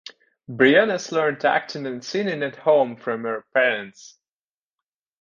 [0.49, 4.17] Briones learned acting and singing at home from her parents.